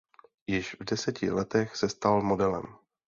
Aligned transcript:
Již 0.47 0.75
v 0.81 0.83
deseti 0.83 1.29
letech 1.31 1.75
se 1.75 1.89
stal 1.89 2.21
modelem. 2.21 2.75